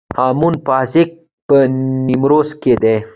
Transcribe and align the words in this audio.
هامون 0.17 0.53
پوزک 0.65 1.09
په 1.47 1.57
نیمروز 2.05 2.49
کې 2.61 2.73
دی 2.81 2.97